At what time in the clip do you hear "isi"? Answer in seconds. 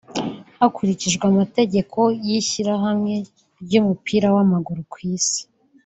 5.15-5.41